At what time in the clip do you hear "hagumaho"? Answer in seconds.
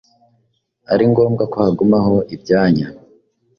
1.65-2.15